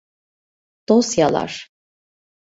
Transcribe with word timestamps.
Dosyalar… 0.89 1.71